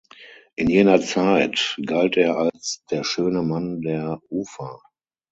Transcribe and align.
In 0.55 0.67
jener 0.67 0.99
Zeit 0.99 1.79
galt 1.85 2.17
er 2.17 2.35
als 2.35 2.83
„der 2.89 3.03
schöne 3.03 3.43
Mann 3.43 3.81
der 3.81 4.19
Ufa“. 4.31 4.81